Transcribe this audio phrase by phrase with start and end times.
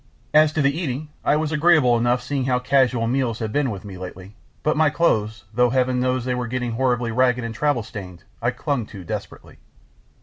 [0.33, 3.85] As to the eating, I was agreeable enough seeing how casual meals had been with
[3.85, 7.83] me lately, but my clothes, though Heaven knows they were getting horribly ragged and travel
[7.83, 9.59] stained, I clung to desperately.